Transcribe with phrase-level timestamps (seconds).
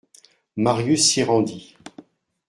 [0.55, 1.77] Marius s'y rendit.